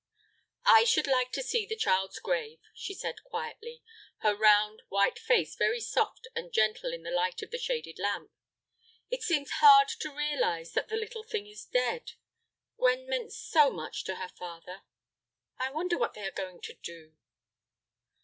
"I 0.65 0.83
should 0.83 1.05
like 1.05 1.31
to 1.33 1.43
see 1.43 1.67
the 1.67 1.75
child's 1.75 2.17
grave," 2.17 2.57
she 2.73 2.95
said, 2.95 3.23
quietly, 3.23 3.83
her 4.21 4.35
round, 4.35 4.81
white 4.89 5.19
face 5.19 5.53
very 5.55 5.79
soft 5.79 6.27
and 6.35 6.51
gentle 6.51 6.91
in 6.91 7.03
the 7.03 7.11
light 7.11 7.43
of 7.43 7.51
the 7.51 7.59
shaded 7.59 7.99
lamp; 7.99 8.31
"it 9.11 9.21
seems 9.21 9.51
hard 9.61 9.89
to 9.99 10.09
realize 10.09 10.71
that 10.71 10.87
the 10.87 10.95
little 10.97 11.21
thing 11.21 11.45
is 11.45 11.65
dead. 11.65 12.13
Gwen 12.79 13.07
meant 13.07 13.31
so 13.31 13.69
much 13.69 14.03
to 14.05 14.15
her 14.15 14.29
father. 14.29 14.81
I 15.59 15.69
wonder 15.69 15.99
what 15.99 16.15
they 16.15 16.25
are 16.25 16.31
going 16.31 16.61
to 16.61 16.73
do." 16.73 17.13